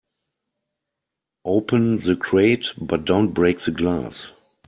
Open 1.45 1.97
the 1.97 2.15
crate 2.15 2.73
but 2.81 3.05
don't 3.05 3.33
break 3.35 3.59
the 3.59 3.69
glass. 3.69 4.31